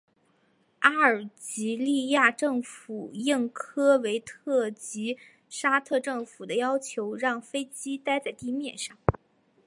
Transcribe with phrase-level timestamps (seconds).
[0.79, 5.15] 阿尔及利亚政府应科威特及
[5.47, 8.97] 沙特政府的要求让飞机待在地面上。